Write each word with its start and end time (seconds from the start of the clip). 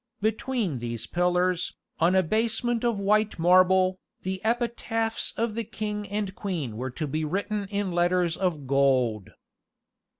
Between 0.19 0.79
these 0.79 1.05
pillars, 1.05 1.75
on 1.99 2.15
a 2.15 2.23
basement 2.23 2.83
of 2.83 2.99
white 2.99 3.37
marble, 3.37 3.99
the 4.23 4.41
epitaphs 4.43 5.31
of 5.37 5.53
the 5.53 5.63
king 5.63 6.07
and 6.09 6.33
queen 6.33 6.75
were 6.75 6.89
to 6.89 7.05
be 7.05 7.23
written 7.23 7.67
in 7.67 7.91
letters 7.91 8.35
of 8.35 8.65
gold. 8.65 9.29